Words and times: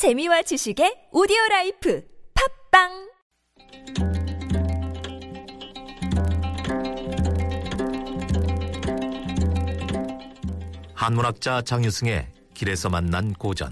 재미와 0.00 0.40
지식의 0.40 1.08
오디오 1.12 1.36
라이프 1.50 2.02
팟빵 2.72 3.10
한문학자 10.94 11.60
장유승의 11.60 12.32
길에서 12.54 12.88
만난 12.88 13.34
고전 13.34 13.70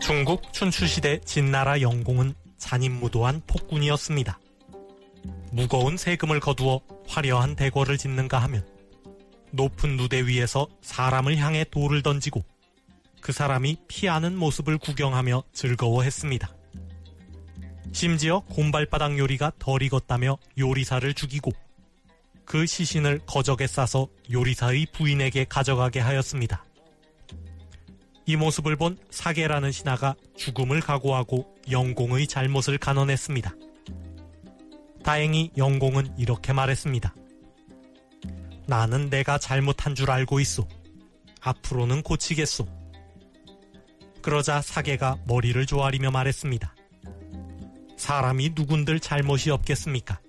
중국 0.00 0.52
춘추시대 0.52 1.18
진나라 1.22 1.80
영공은 1.80 2.34
잔인무도한 2.58 3.42
폭군이었습니다. 3.48 4.38
무거운 5.50 5.96
세금을 5.96 6.38
거두어 6.38 6.80
화려한 7.08 7.56
대궐을 7.56 7.98
짓는가 7.98 8.38
하면 8.38 8.75
높은 9.56 9.96
누대 9.96 10.26
위에서 10.26 10.68
사람을 10.82 11.38
향해 11.38 11.64
돌을 11.64 12.02
던지고 12.02 12.44
그 13.20 13.32
사람이 13.32 13.78
피하는 13.88 14.36
모습을 14.36 14.78
구경하며 14.78 15.42
즐거워했습니다. 15.52 16.54
심지어 17.92 18.40
곰발바닥 18.40 19.18
요리가 19.18 19.52
덜 19.58 19.82
익었다며 19.82 20.36
요리사를 20.58 21.12
죽이고 21.14 21.50
그 22.44 22.66
시신을 22.66 23.20
거적에 23.26 23.66
싸서 23.66 24.08
요리사의 24.30 24.86
부인에게 24.92 25.46
가져가게 25.48 26.00
하였습니다. 26.00 26.64
이 28.26 28.36
모습을 28.36 28.76
본 28.76 28.98
사계라는 29.10 29.72
신하가 29.72 30.14
죽음을 30.36 30.80
각오하고 30.80 31.56
영공의 31.70 32.26
잘못을 32.26 32.78
간언했습니다. 32.78 33.54
다행히 35.02 35.50
영공은 35.56 36.18
이렇게 36.18 36.52
말했습니다. 36.52 37.14
나는 38.66 39.08
내가 39.10 39.38
잘못한 39.38 39.94
줄 39.94 40.10
알고 40.10 40.40
있소. 40.40 40.66
앞으로는 41.40 42.02
고치겠소. 42.02 42.66
그러자 44.22 44.60
사계가 44.60 45.18
머리를 45.26 45.64
조아리며 45.66 46.10
말했습니다. 46.10 46.74
사람이 47.96 48.52
누군들 48.56 48.98
잘못이 48.98 49.50
없겠습니까? 49.50 50.20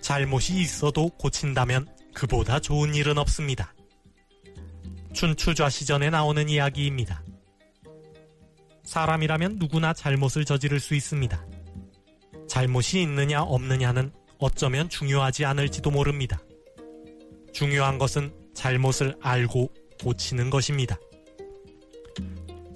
잘못이 0.00 0.58
있어도 0.60 1.10
고친다면 1.10 1.86
그보다 2.14 2.60
좋은 2.60 2.94
일은 2.94 3.18
없습니다. 3.18 3.74
춘추좌 5.12 5.68
시전에 5.68 6.10
나오는 6.10 6.48
이야기입니다. 6.48 7.22
사람이라면 8.84 9.58
누구나 9.58 9.92
잘못을 9.92 10.44
저지를 10.44 10.80
수 10.80 10.94
있습니다. 10.94 11.46
잘못이 12.48 13.02
있느냐 13.02 13.42
없느냐는 13.42 14.12
어쩌면 14.38 14.88
중요하지 14.88 15.44
않을지도 15.44 15.90
모릅니다. 15.90 16.40
중요한 17.54 17.98
것은 17.98 18.34
잘못을 18.52 19.16
알고 19.22 19.72
고치는 20.02 20.50
것입니다. 20.50 20.98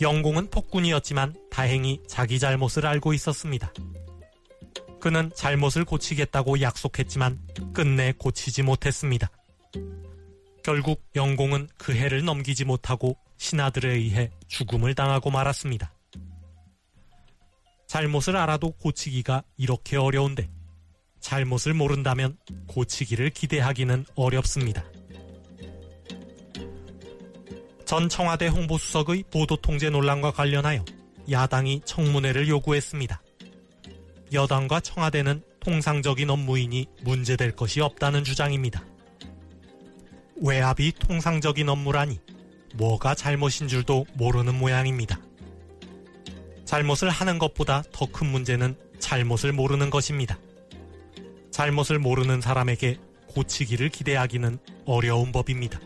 영공은 0.00 0.50
폭군이었지만 0.50 1.34
다행히 1.50 2.00
자기 2.06 2.38
잘못을 2.38 2.86
알고 2.86 3.12
있었습니다. 3.12 3.72
그는 5.00 5.30
잘못을 5.34 5.84
고치겠다고 5.84 6.60
약속했지만 6.60 7.40
끝내 7.72 8.12
고치지 8.12 8.62
못했습니다. 8.62 9.30
결국 10.62 11.02
영공은 11.16 11.68
그 11.76 11.92
해를 11.94 12.24
넘기지 12.24 12.64
못하고 12.64 13.16
신하들에 13.36 13.94
의해 13.94 14.30
죽음을 14.46 14.94
당하고 14.94 15.30
말았습니다. 15.30 15.92
잘못을 17.88 18.36
알아도 18.36 18.72
고치기가 18.72 19.42
이렇게 19.56 19.96
어려운데 19.96 20.48
잘못을 21.28 21.74
모른다면 21.74 22.38
고치기를 22.68 23.28
기대하기는 23.28 24.06
어렵습니다. 24.14 24.82
전 27.84 28.08
청와대 28.08 28.46
홍보수석의 28.46 29.24
보도통제 29.30 29.90
논란과 29.90 30.30
관련하여 30.30 30.86
야당이 31.30 31.82
청문회를 31.84 32.48
요구했습니다. 32.48 33.20
여당과 34.32 34.80
청와대는 34.80 35.42
통상적인 35.60 36.30
업무이니 36.30 36.86
문제될 37.02 37.54
것이 37.54 37.82
없다는 37.82 38.24
주장입니다. 38.24 38.82
외압이 40.42 40.92
통상적인 40.98 41.68
업무라니 41.68 42.20
뭐가 42.76 43.14
잘못인 43.14 43.68
줄도 43.68 44.06
모르는 44.14 44.54
모양입니다. 44.54 45.20
잘못을 46.64 47.10
하는 47.10 47.38
것보다 47.38 47.82
더 47.92 48.06
큰 48.06 48.28
문제는 48.28 48.76
잘못을 48.98 49.52
모르는 49.52 49.90
것입니다. 49.90 50.38
잘못을 51.58 51.98
모르는 51.98 52.40
사람에게 52.40 52.98
고치기를 53.26 53.88
기대하기는 53.88 54.58
어려운 54.86 55.32
법입니다. 55.32 55.80